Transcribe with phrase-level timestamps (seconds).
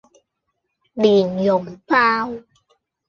[0.95, 2.27] 蓮蓉包